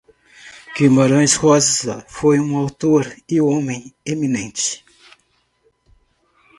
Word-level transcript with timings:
Guimarães 0.75 1.35
Rosa 1.35 2.03
foi 2.09 2.39
um 2.39 2.57
autor 2.57 3.03
e 3.29 3.39
homem 3.39 3.93
eminente. 4.03 4.83